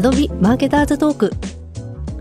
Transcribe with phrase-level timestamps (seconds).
[0.00, 1.30] Adobe Marketer's Talk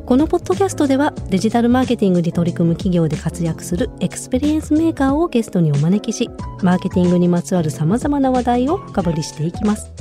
[0.05, 6.29] このポッドキャストではデジタルマーケティングに取り組む企業で活躍するエクスペリエンスメーカーをゲストにお招きし
[6.61, 9.93] マーケティングにまつわるさまざまな話題を深掘りしていきます。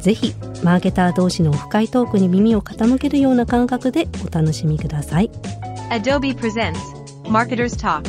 [0.00, 0.34] ぜひ
[0.64, 5.30] マーケター同士のオフ会トークに耳を傾けるような感覚でお楽しみください。
[5.90, 6.74] Adobe presents
[7.22, 8.02] Marketer's Talk.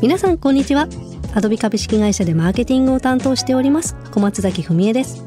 [0.00, 0.86] 皆さんこんにちは
[1.38, 3.94] アドビ株式会社でマーケティングを担当しております。
[4.10, 5.24] 小松崎文江です。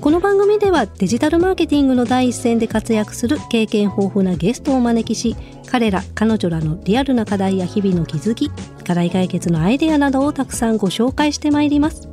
[0.00, 5.34] この番組ではデジタルマーケティングの第一線で活躍する経験豊富なゲストをお招きし
[5.66, 8.48] 彼ら彼女らのリアルな課題や日々の気づき
[8.86, 12.08] 課題解決のアイデアなどをたくさんご紹介してまいります。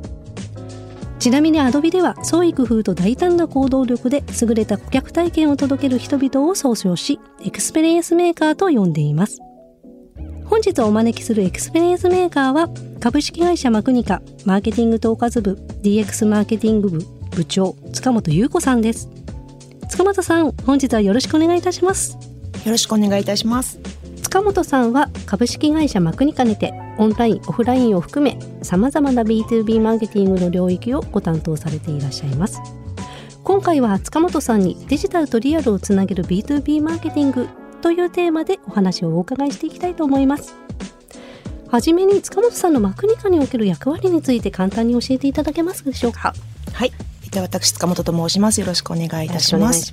[1.20, 9.40] ちなみにアドビでは創意工夫と大胆な行動力で優れた顧客体験を届ける人々を総称しエクスペリエンスメーカーと呼んでいます。
[10.50, 12.68] 本日お招きするエクスペリエンスメーカーは
[12.98, 16.98] 株式会社マクニカマーケティング統括部 DX マーケティング部
[17.30, 19.08] 部長塚本祐子さんです。
[19.88, 22.18] 塚本さん本日はよろしくお願いいたします。
[22.64, 23.78] よろしくお願いいたします。
[24.24, 32.60] 塚本さんは株式会社マクニカにてオンラインオフラインを含めさまざまな B2B マーケティングの領域をご担当されていらっしゃいます。
[33.44, 37.48] 今回は塚本さんにデジタルとリアルをつなげる B2B マーケティング
[37.80, 40.54] というテーマでお話をお伺いしていきたいと思います
[41.68, 46.34] はじめに塚本さんのマクニカにおける役割について簡単に教えていただけますでしょうか？
[46.72, 46.92] はい。
[47.30, 48.60] では私塚本と申します。
[48.60, 49.92] よろしくお願いいたします。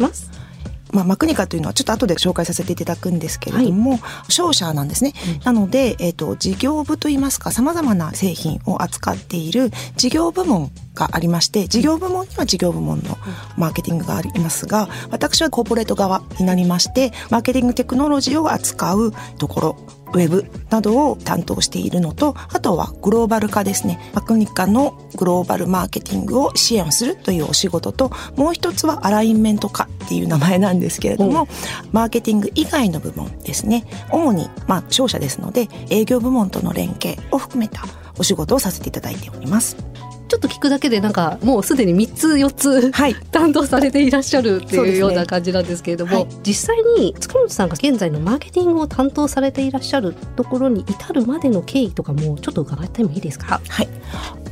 [0.98, 5.14] まあマクニカというのはちょっと後で紹介させていただくんですけれども、商社なんですね。
[5.44, 13.18] なのでえっ、と事業部といいますか、さまざまな製品を扱っている事業部門がありまして、事業部門には事業部門の
[13.58, 19.97] マーケティングがありますが、私はコーポレート側になりまして、マーケティングテクノロジーを扱うところ。
[20.13, 24.00] ウェブなどを担当しているのと、あとはグローバル化ですね。
[24.13, 31.47] マクニカのグローバルマーケティングを支援するというお仕事と、もう一つはアラインメント化っていう名前なんですけれども、
[31.91, 33.85] マーケティング以外の部門ですね。
[34.12, 37.84] 主に、まあ、商社ですので、営業部門との連携を含めた
[38.17, 39.78] お仕事をさせていただいております。
[40.28, 43.16] ちょっと聞くだけでなんかもうすでに3つ4つはい。
[43.32, 53.62] 担当されていらっしゃるっていうような感じなんですけれども、はい実際に塚本さんが現在のマーケティングを担当されていらっしゃるところに至るまでの経緯とかもちょっと伺ってもいいですか？
[53.68, 53.88] はい。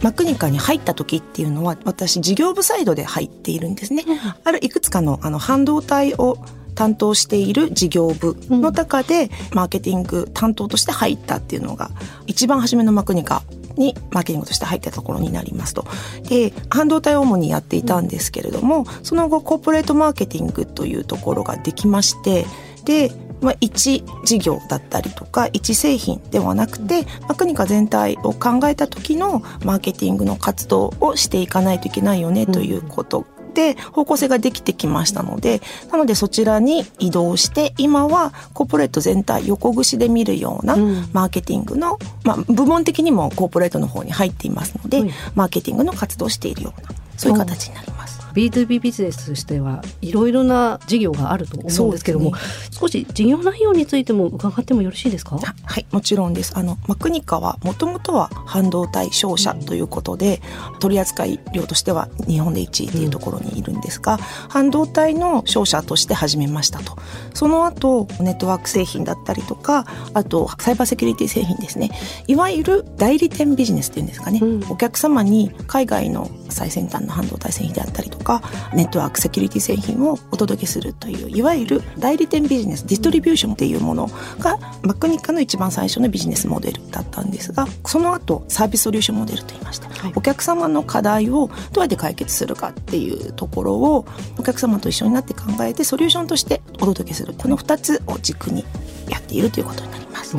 [0.01, 4.03] マクニカに入った時っていうのは、私事業部サイドで入っているんですね。
[4.43, 6.37] あるいくつかのあの半導体を
[6.75, 11.89] 担当している事業部の中で、マーケティング担当として入ったっていうのが、
[12.27, 13.41] 一番初めのマクニカ
[13.77, 15.85] にマーケティングとして入ったところになりますと。
[16.29, 22.45] で、半導体を主にやっていたんですけれども、その後コーポレートマーケティングというところができまして、
[22.85, 35.61] で、まあ、一事業だったりとか一製品ではなくてまあ、国家全体を考えた時のマーケティングの活動をしていかないといけないよねということで方向性ができてきましたので
[35.91, 48.14] なのでそちらに移動して今はコーポレート全体横串で見るようなうんマーケティングの、まあ、部門的にもコーポレートの方に入っていますので、はいマーケティングの活動をしているようなそういう形になります。
[48.35, 52.33] B2B ビジネスとしてはいろいろな事業があると思うんですけども、
[52.71, 55.37] 少し事業内容についても伺ってもよろしいですか？
[55.41, 56.53] あはい、もちろんです。
[56.57, 60.41] あの、マクニカはもともとは半導体商社ということで、
[60.79, 64.17] 取扱量としては日本で1位っていうところにいるんですが、
[64.49, 66.97] 半導体の商社として始めましたと。
[67.33, 71.91] その後、ネットワーク製品だったりとか、あと、サイバーセキュリティ製品ですね。
[72.27, 74.39] いわゆる代理店ビジネスっていうんですかね。
[74.41, 78.24] うんお客様に海外の最先端の半導体製品であったりとか、
[78.73, 84.09] ネットワークセキュリティ製品をお届けするという、いわゆる代理店ビジネス、ディストリビューションっていうもの
[84.39, 89.89] が、マクニカの一番最初のビジネスモデルだったんですが、その後、サービスソリューションモデルと言いました。
[89.89, 94.05] はいお客様の課題をどうやって解決するかっていうところを、
[94.37, 97.33] お客様と一緒になって考えて、ソリューションとしてお届けする。
[97.37, 98.65] この二つを軸に
[99.09, 100.35] やっているということになります。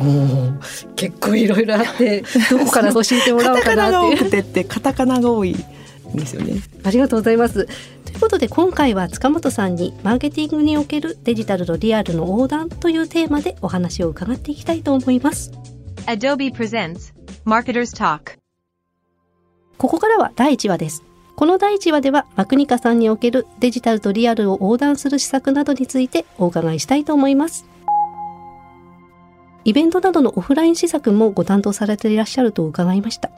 [0.95, 5.65] 結構いろいろあってどこから教えてもらおうかカタカナなっていうが多くてってカタカナが多いん
[6.17, 6.55] ですよね。
[6.83, 7.65] ありがとうございます。
[8.05, 15.51] ということで今回は塚本さんにマーケティングにおけるデジタルとリアルの横断というテーマでお話を伺っていきたいと思います。
[16.07, 17.13] Adobe presents
[17.45, 18.37] Marketers Talk.
[19.77, 21.03] ここからは第1話です。
[21.35, 27.65] この第1話ではマクニカさんにおけるデジタルとリアルを横断する施策などについてお伺いしたいと思います。
[29.67, 33.29] イベントなどのオフライン施策もご担当されていらっしゃると伺いました。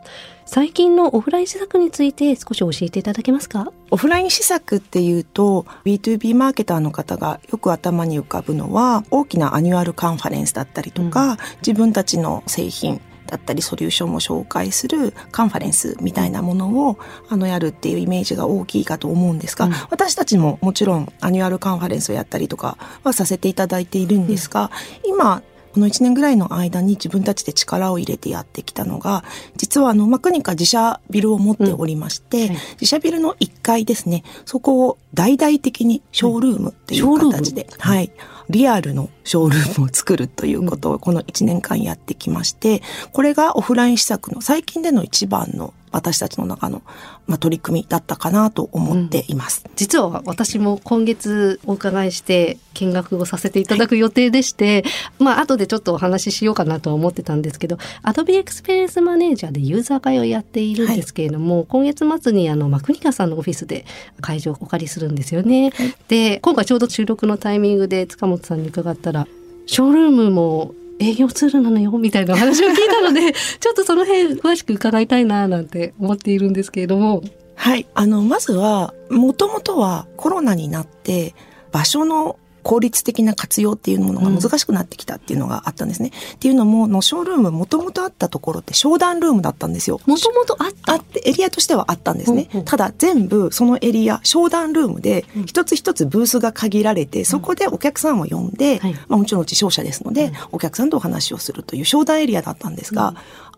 [0.46, 3.74] 最近のオフライン施策について少し教えていただけますか？
[3.90, 17.00] オフライン施策っていうと B2B マーケターの方がよく頭に浮かぶのは大きなアニュアルカンファレンスだったりとか、自分たちの製品だったりソリューションを紹介するカンファレンスみたいなものを
[17.30, 24.70] あのやるっていうイメージが大きいかと思うんですが、うん、私たちももちろんアニュアルカンファレンスをやったりとかはさせていただいているんですが、
[25.06, 25.42] うん、今
[25.74, 29.24] この1年ぐらいの間に自分たちで力を入れてやってきたのが、
[29.56, 38.12] 実はあの、マクニカ自社ビルを持っておりまして、うんはい、自社ビルの1階ですね、そこを大々的にショールームっていう形で、はい、
[38.50, 42.82] リアルのショールームを作るということをこの1年間やってきまして、
[43.14, 46.82] これがオフライン施策の最近での一番の私たちの中の、
[47.28, 63.86] まあ、取り組みだったかなと思っています、うん、実は私も今月お伺いして見学をさせていただく予定でして、はい、まあ後でちょっとお話ししようかなとは思ってたんですけど Adobe Experience Manager でユーザー会をやっているんですけれども、はい、今月末にあのマクニカさんのオフィスで
[64.22, 65.72] 会場をお借りするんですよね。
[65.72, 69.28] はい、で今回ちょうど収録のタイミングで塚本さんに伺ったら
[69.66, 77.24] ショールームも営業ツールなのよみたいな話を聞いたので ちょっとその辺詳しく伺いたいななんて思っているんですけれども。
[77.56, 77.86] はい。
[77.94, 81.36] あの、まずは、もともとはコロナになって
[81.74, 86.12] 場所の効率的な活用っていうものが難しくなってきたっていうのがあったんですね。
[86.14, 90.00] うん、っていうのも、のショールームもともとあったところって商談ルームだったんですよ。
[90.06, 90.94] もともとあった？
[90.94, 92.50] あって、エリアとしてはあったんですね。
[92.54, 92.62] うんう。
[92.64, 103.16] ん、ただ全部そのエリア、商談ルームで一つ一つブースが限られて、そこでお客さんを呼んで、うん、まあもちろんうち商社ですので、お客さんとお話をするという商談エリアだったんですが、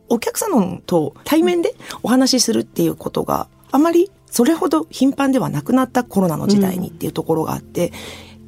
[0.09, 7.94] お客様と対面でお話しするっていうことがあまりそれほど頻繁ではなくなったコロナの時代にっていうところがあって、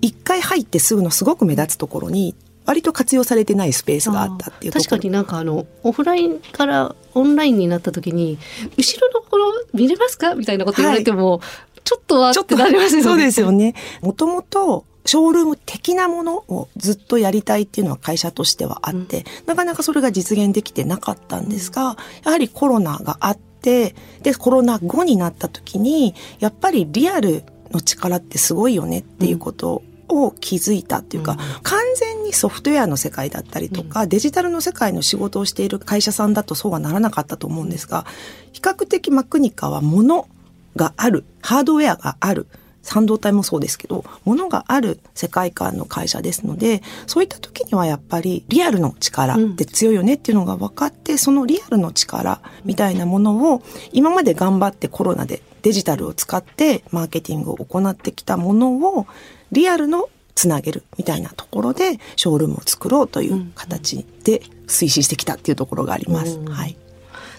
[0.03, 2.35] 一回入ってすぐのすごく目立つところに
[2.65, 8.37] 割と活用されてないスペースがあったっていう確かになんかあのオフラインからオンラインになった時に
[8.77, 13.03] 後ろのところ見れますかみたいなこと言われても、はい、ちょっとはってなりますよね。
[13.03, 13.75] そうですよね。
[14.01, 29.83] もともとショールーム的なものをずっとやりたいっていうのは会社としてはあって、うん、なかなかそれが実現できてなかったんですが、やはりコロナがあって、で、コロナ後になった時に、やっぱりリアルの力ってすごいよねっていうこと
[30.13, 38.05] を気づいたっていうか、うん、完全にソフトウェアの世界だったりとか、うん、デジタルの世界の仕事をしている会社さんだとそうはならなかったと思うんですが、
[38.51, 40.27] 比較的マクニカは物
[40.75, 42.47] がある、ハードウェアがある、
[42.85, 59.07] 半導体もそうですけど、物がある世界観の会社ですので、そういった時にはやっぱりリアルの力って強いよねっていうのが分かって、うん、そのリアルの力みたいなものを今まで頑張ってコロナでデジタルを使ってマーケティングを行ってきたものを
[59.53, 66.39] リアルのつなげるみたいなところでショールームを作ろうという形で推進してきたっていうところがあります。
[66.45, 66.75] はい。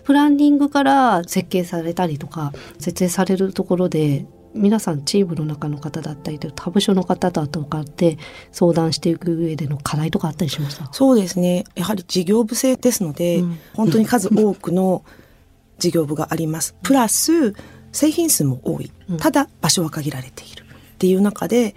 [0.05, 8.19] プランニングから設計されたりとか設営されるところで皆さんチームの中の方だったり他部署の方だとかって
[8.53, 11.65] 相談していく上での課題とかあったりしましたそうですね。
[11.75, 15.05] やはり事業部制ですので、うん、本当に数多くの
[15.79, 16.77] 事業部があります。
[16.83, 17.55] プラス
[17.93, 18.93] 製品数も多い。
[19.19, 21.75] ただ場所は限られているっていう中で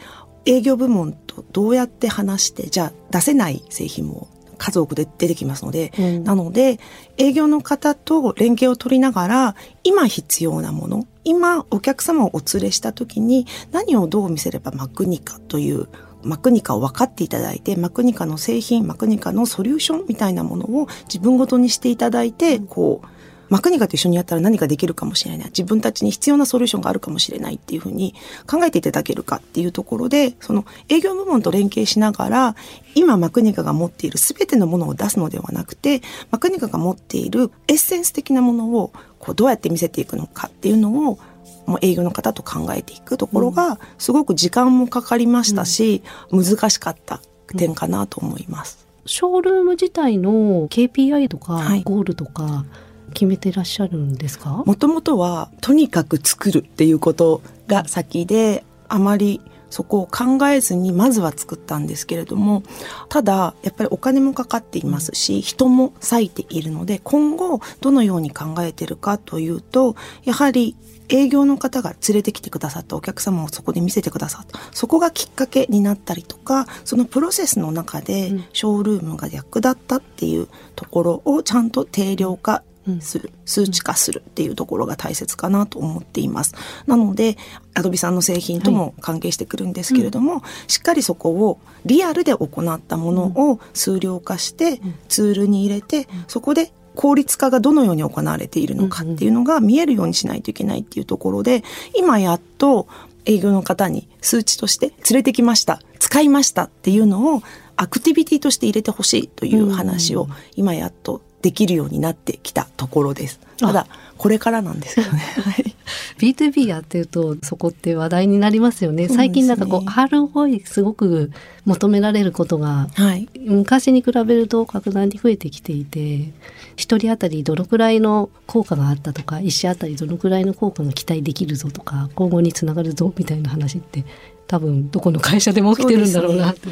[0.47, 4.27] 営業部門とどうやって話して、じゃあ出せない製品も
[4.57, 6.79] 数多くで出てきますので、うん、なので
[7.17, 15.87] 営業の方と連携を取りながら今必要なもの今お客様をお連れした時に何をどう見せればマクニカという
[16.23, 23.07] マクニカを分かっていただいてマクニカの製品マクニカのソリューションみたいなものを自分ごとにしていただいて、こう
[23.49, 25.47] マクニカと一緒にやったら何かできるかもしれない。
[25.47, 28.13] 自分たちに必要なソリューションがあるかもしれないっていうふうに
[28.45, 32.55] 考えていただけるかっていうところで、その営業部門と連携しながら、
[32.95, 36.01] 今マクニカが持っている全てのものを出すのではなくて、
[36.31, 41.19] マクニカが持っているエッセンス的なものをこうどうやって見せていくのかっていうのを
[41.65, 46.01] もう営業の方と考えていくところが、すごく時間もかかりましたし、
[46.31, 47.21] うん、難しかった
[47.55, 48.87] 点かなと思います。
[49.05, 54.63] ショールーム自体の KPI とかゴールとか、はい決めてらっしゃるんですか？
[54.65, 62.63] もともとはとにかく作るっていうことが先であまりそこを考えずにまずは作ったんですけれども
[63.09, 70.77] ただやっぱりお金もかかっていますし人も割いているので今後どのように考えてるかというとやはり
[71.09, 74.59] 営業の方が連れてきてくださったお客様をそこで見せてくださった。
[74.73, 82.61] そこがきっかけになったりとか、そのプロセスの中でショールームが役立ったっていうところをちゃんと定量化
[82.99, 86.55] する、数値化するっていうところが大切かなと思っています。
[86.85, 87.37] なので、
[87.73, 101.63] アドビさんの製品とも関係してくるんですけれども、はい、しっかりそこをリアルで行ったものを数量化して、ツールに入れて、そこで効率化がどのように行われているのかっていうのが見えるようにしないといけないっていうところで、
[101.95, 102.87] 今やっと
[103.25, 107.43] 営業の方に数値として連れてきました、使いましたっていうのを
[107.75, 113.39] アクティビティとして入れてほしいという話を今やっとできるようになってきたところです。
[113.57, 113.87] ただ、
[114.17, 115.19] これからなんですけどね。
[115.41, 115.73] はい
[116.19, 119.07] B2B やってるとそこって話題になりますよね。
[119.07, 121.31] 最近なんかこう、ROI すごく
[121.63, 123.29] 求められることがはい。
[123.35, 126.33] 昔に比べると格段に増えてきていて
[126.75, 134.03] 一人当たりどのくらいの効果があったとか一社当たりどのくらいの効果が期待できるぞとか今後につながるぞみたいな話って
[134.47, 136.69] 多分どこの会社でも起きてるんだろうなって。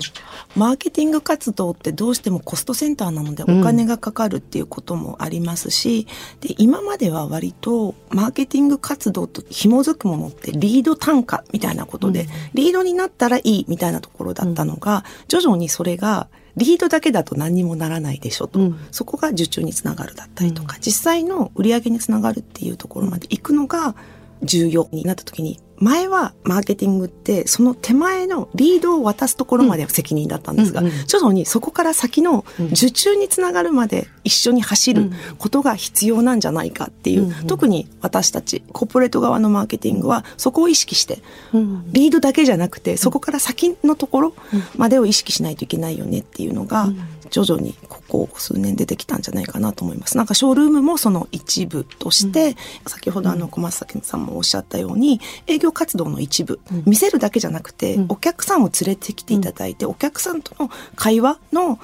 [0.55, 6.07] マーケティング活動ってどうしてもコストセンターなのでお金がかかるっていうこともありますし、
[6.39, 12.27] で今までは割とマーケティング活動と紐づくものってリード単価みたいなことで、うん。
[12.53, 18.79] リードになったらいいみたいなところだったのが、徐々にそれがリードだけだと何にもならないでしょと、うん。
[18.91, 23.95] そこが受注につながるだったりとか、実際の売り上げにつながるっていうところまで行くのが
[24.45, 37.47] 重要になった時に前はマーケティングってその手前のリードを渡すところまで責任だったんですが、うんうん徐々にそこから先の受注につながるまで一緒に走ることが必要なんじゃないかっていう、うんうん。
[37.47, 41.19] 特に私たちコーポレート側のマーケティングはそこを意識して
[41.53, 41.91] うん。
[41.91, 44.33] リードだけじゃなくてそこから先のところ
[44.77, 46.89] までを意識しないといけないよねっていうのが
[47.29, 50.17] 徐々にここ数年出てきたんじゃないかなと思います。
[50.17, 52.55] なんかショールームもその一部として、
[52.87, 58.05] 先ほどあの小松崎さんもおっしゃったように営業活動の一部、見せるだけじゃなくて、うん。
[58.09, 61.79] お客さんを連れてきていただいて、お客さんとの会話の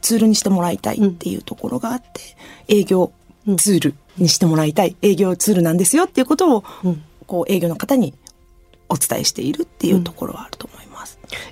[0.00, 2.36] ツールにしてもらいたいっていうところがあって、
[2.68, 3.12] 営業
[3.58, 7.02] ツールにしてもらいたい、営業ツールなんですよっていうことを、うん。
[7.26, 8.14] こう営業の方に
[8.88, 10.85] お伝えしているっていうところはあると思います。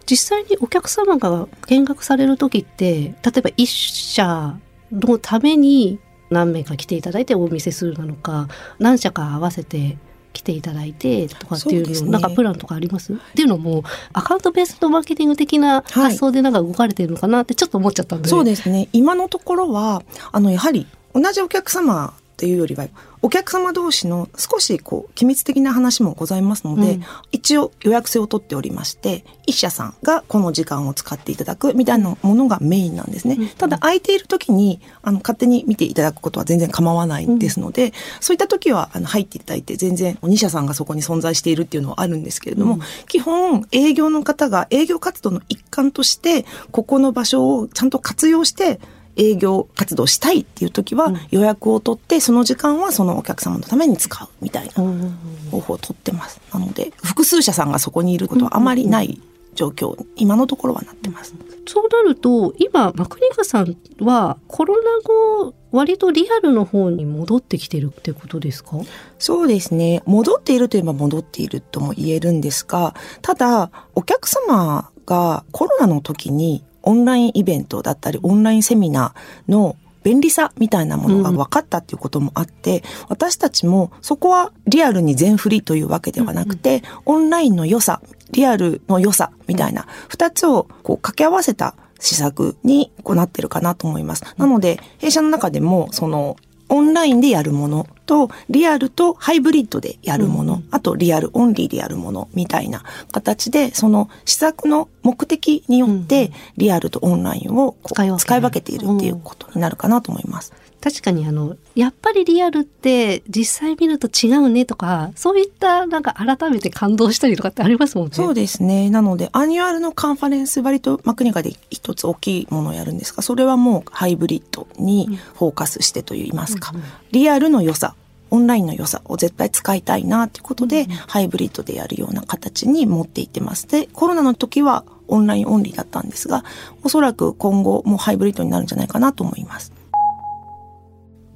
[0.09, 4.57] 実際にお客様が見学される時って例えば一社
[4.93, 5.99] のために
[6.31, 9.97] 何名か来ていただいてお見せするなのか何社か合わせて
[10.33, 12.11] 来ていただいてとかっていうのそうね。
[12.11, 13.13] なんかプランとかあります？
[13.13, 18.89] っていうのもアカウントベースのマーケティング的な発想でなんか動かれてるのかなってちょっと思っちゃったんで、そうですね。
[18.93, 20.03] 今のところは、
[20.33, 22.87] あの、やはり、同じお客様というよりは、
[23.23, 27.05] お客様同士の少しこう、機密的な話もございますので、うん。
[27.33, 33.37] 一応予約制を取っておりまして、一社さんがこの時間を使っていただくみたいなものがメインなんですね。
[33.39, 33.49] うん。
[33.49, 42.81] ただ、空いている時に、あの、勝手に見ていただくことは全然構わないですので、そういった時は、あの、入っていただいて、全然、二社さんがそこに存在しているっていうのはあるんですけれども、うん。
[43.09, 48.81] 基本、営業の方が営業活動の一環として、ここの場所をちゃんと活用して、
[49.17, 55.17] 営業活動したいっていう時は、うん予約を取って、その時間はそのお客様のために使うみたいなうん
[55.51, 56.41] 方法を取ってます。
[56.53, 59.21] なので、複数社さんがそこにいることはあまりない
[59.55, 61.35] 状況、今のところはなってます。
[61.67, 68.79] そうなると今マクニカさんはコロナ後割とリアルの方に戻ってきてるってことですか？
[69.19, 70.03] そうですね。
[70.05, 88.01] 戻っているといえば戻っているとも言えるんですが、ただ、お客様がコロナの時にオンラインイベントだったり、オンラインセミナーの便利さみたいなものが分かったっていうこともあって、私たちもそこはリアルに全振りというわけではなくて、オンラインの良さ、
[88.31, 94.25] リアルの良さみたいな二つをこう掛け合わせた施策にこうなってるかなと思います。
[94.37, 96.37] なので、弊社の中でも、その、
[96.69, 110.53] オンラインでやるものと、リアルとハイブリッドでやるもの、あとリアルオンリーでやるものみたいな形で、その施策の目的によって、リアルとオンラインを使い分ける使い分けているっていうことになるかなと思います。
[110.85, 118.13] 確かにあのやっぱりリアルって実際見ると違うねとかそういったなんか改めて感動したりとかってありますもんね。
[118.13, 118.91] そうですね。
[118.91, 126.75] なので、アニュアルのカンファレンス、割とマクニカで一つ大きいものをやるんですが、それはもうハイブリッドにフォーカスしてといいますか、
[127.13, 127.95] リアルの良さ、
[128.31, 133.67] オンラインの良さを絶対使いたいなということで、ハイブリッドでやるような形に持っていってます。
[133.69, 136.45] で、コロナの時はオンラインオンリーだったんですが、
[136.83, 139.73] おそらく今後もハイブリッドになるんじゃないかなと思います。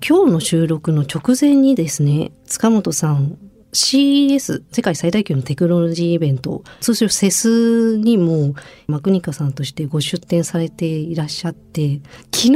[0.06, 3.36] 今日の収録の直前にですね塚本さん
[3.72, 8.54] CES 世界最大級のテクノロジーイベント通称セスにも
[8.86, 12.00] マクニカさんとしてご出展されていらっしゃって
[12.34, 12.52] 昨日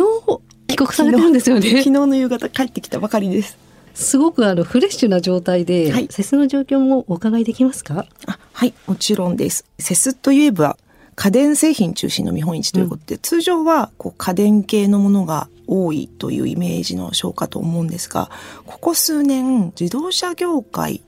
[0.68, 3.58] 帰国されてるんですよ昨ね日の夕方帰ってきたばかりです。
[3.94, 8.06] すごくあのフレッシュな状態で、はいセスの状況もお伺いできますか？
[8.26, 9.66] あはい、もちろんです。
[9.78, 10.78] セスといえば
[11.14, 18.30] 家電製品中心の見本市ということで、通常はこう家電系のものが多いというイメージの章かと思うんですが、
[18.66, 21.02] ここ数年自動車業界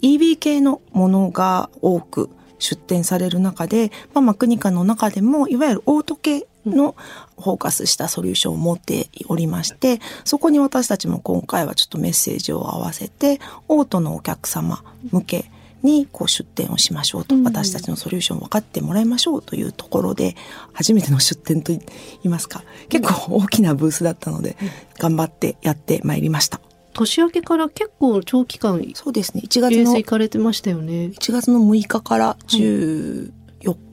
[0.00, 6.96] EV 系のものが多く出展される中で、まあ、マクニカの中でもいわゆるオート系の
[7.36, 15.50] フォーカスしたソリューションを持っておりまして、そこに私たちも今回はちょっとメッセージを合わせて、オートのお客様向け
[15.82, 17.44] にこう出展をしましょうと、うん。
[17.44, 20.36] 私たちのソリューションを分かってもらいましょうというところで
[20.72, 21.80] 初めての出展とい
[22.24, 24.56] いますか結構大きなブースだったので
[24.98, 26.60] 頑張ってやってまいりました。
[26.92, 29.42] 年明けから結構長期間、そうですね。
[29.44, 31.12] 1月の行かれてましたよね。
[31.14, 33.30] 1月の6日から14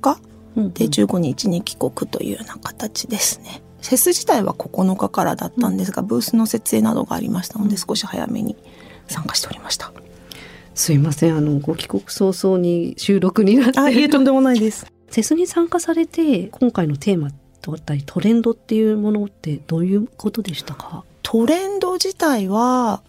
[0.02, 0.20] 日
[0.56, 0.74] うん。
[0.74, 3.62] で15日に帰国というような形ですね。
[3.82, 8.56] フェス自体は9日からだったんですが、ブースの設営などがありましたので、少し早めに
[9.08, 9.94] 参加しておりました。
[10.76, 13.80] すいません、あの、ご帰国早々に収録になって。
[13.80, 14.86] あ、いえ、とんでもないです。
[14.86, 17.36] フェスに参加されて、今回のテーマだ
[17.74, 21.04] ったりトレンドっていうものってどういうことでしたか？
[21.24, 23.02] トレンド自体は、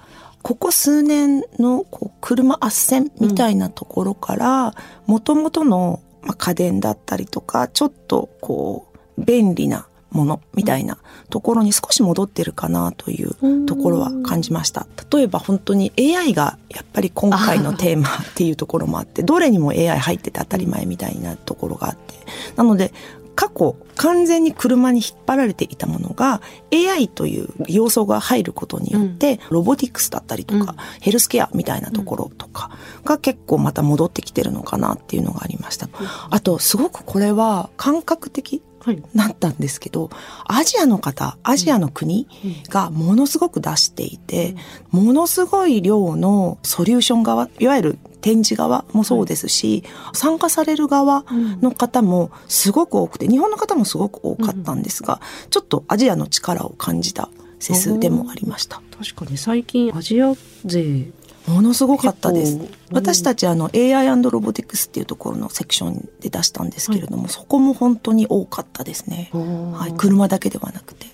[0.43, 4.75] ここ数年のこう車斡旋みたいなところから、
[5.07, 8.87] もともとのまあ家電だったりとか、ちょっとこ
[9.19, 10.99] う、便利なものみたいな
[11.31, 14.87] ところに少し戻ってるかなというところは感じました。
[15.13, 22.15] 例えば本当に AI がやっぱり今回のテーマっていうところもあって、どれにも AI 入ってて当たり前みたいなところがあって。
[22.57, 22.93] なので、
[23.37, 26.41] 過去完全に車に引っ張られていたものが
[26.73, 32.71] AI という要素が入ることによって、ロボティクスだったりとか、うんヘルスケアみたいなところとか
[33.05, 35.89] が結構また戻ってきてるのかなっていうのがありました。
[36.31, 38.66] あとすごくこれは感覚的はい。
[39.15, 40.11] なったんですけど、
[40.47, 42.27] アジアの方、アジアの国
[42.69, 44.57] がものすごく出していて、
[44.91, 51.25] ものすごい量のソリューション側、いわゆる展示側もそうですし、参加される側
[51.61, 57.29] の方もすごく多くて、日本の方もすごく多かったんですが、ちょっとアジアの力を感じた
[57.59, 58.83] セスでもありました。
[58.99, 61.07] 確かに最近アジア勢
[61.47, 62.59] ものすごかったです。
[62.91, 69.31] 私たちあの AI& ロボティクスっていうところのセクションで出したんですけれども、そこも本当に多かったですね。
[69.33, 71.07] はい、車だけではなくて。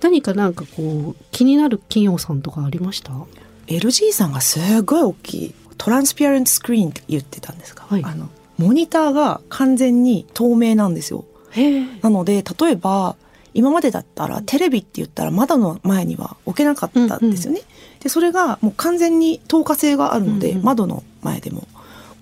[0.00, 3.12] 何かなんかこう気になる企業さんとかありました
[3.66, 8.28] ？LG さんがすごい大きいトランスピアレントスクリーンって言ってたんですが、はいあの
[8.58, 11.24] モニターが完全に透明なんですよ。
[12.02, 13.16] なので例えば
[13.56, 17.62] 今までだったらテレビって言ったら窓の前には置けなかったんですよね。
[18.00, 21.66] でそれがもう完全に透過性があるので、うんうん窓の前でも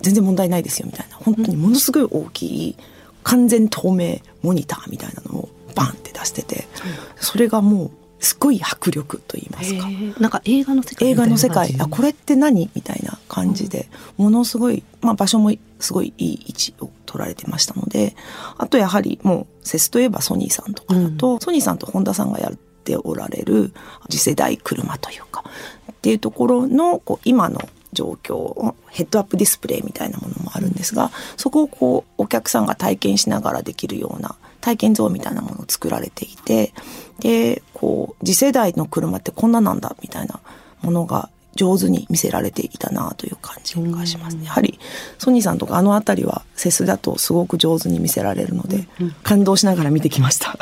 [0.00, 1.16] 全然問題ないですよみたいな。
[1.16, 2.76] 本当にものすごい大きい
[3.24, 6.68] 完全透明モニターみたいなのをバンって出してて、
[7.16, 9.88] それがもうすごい迫力と言いますか。
[10.20, 11.74] なんか映画の世界映画の世界。
[11.79, 12.70] あこれって何？
[12.74, 18.16] みたいな感じで、ものすごい、まあ、場所もすごいいい位置を取られてましたので。
[18.57, 23.72] あとやはりもうセスといえばソニーさんとかだと、ソニーさんとホンダさんがやっておられる
[24.09, 25.44] 次世代車というか
[25.90, 27.61] っていうところのこう今の
[27.92, 36.72] 状況をヘッドアップディスプレイみたいなものもあるんですがそこをこうお客さんが体験しながらできるような体験像みたいなものを作られていて
[37.20, 40.40] でこう次世代の車ってこんななんだみたいな
[40.81, 44.46] ものが上手に見せられていたなという感じがしますね。
[44.46, 44.81] やはり
[45.18, 48.88] ソニーさんとかあの辺りはセスだとすごく上手に見せられるので、
[49.22, 50.59] 感動しながら見てきました。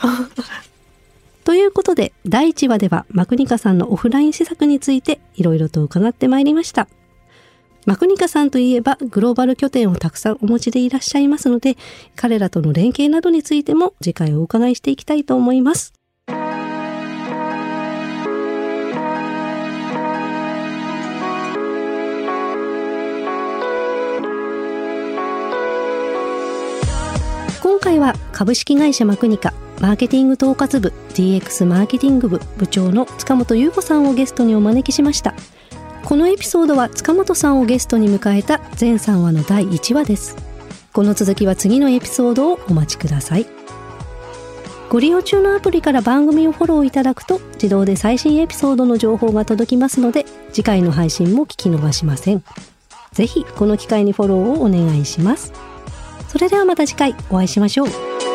[1.45, 6.88] ということで第1話ではマクニカさんのオフライン施策についていろいろと伺ってまいりました
[7.85, 11.77] マクニカさんといえばグローバル拠点をたくさんお持ちでいらっしゃいますので
[12.14, 15.92] 彼らとの連携などについても次回お伺いしていきたいと思います。
[27.61, 35.35] 今回は株式会社マクニカマーケティング統括部 DX マーケティング部部長の塚本優子さんをゲストにお招きしました。
[36.05, 40.37] このエピソードは塚本さんをゲストに迎えた全3話の第1話です。
[40.93, 43.47] この続きは次のエピソードをお待ちください。
[44.91, 52.45] ご利用中のアプリから番組をフォローいただくと自動で最新エピソードの情報が届きますので次回の配信も聞き逃しません。
[53.12, 55.53] ぜひこの機会にフォローをお願いします。
[56.29, 58.32] それではまた次回お会いしましょう。